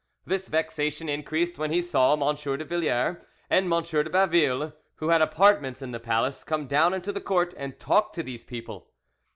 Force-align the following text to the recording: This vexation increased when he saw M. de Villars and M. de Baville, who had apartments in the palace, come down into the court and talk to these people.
This 0.25 0.47
vexation 0.47 1.07
increased 1.09 1.59
when 1.59 1.71
he 1.71 1.79
saw 1.79 2.13
M. 2.13 2.35
de 2.35 2.65
Villars 2.65 3.17
and 3.51 3.71
M. 3.71 3.83
de 3.83 4.09
Baville, 4.09 4.73
who 4.95 5.09
had 5.09 5.21
apartments 5.21 5.83
in 5.83 5.91
the 5.91 5.99
palace, 5.99 6.43
come 6.43 6.65
down 6.65 6.95
into 6.95 7.11
the 7.11 7.21
court 7.21 7.53
and 7.55 7.79
talk 7.79 8.11
to 8.13 8.23
these 8.23 8.43
people. 8.43 8.89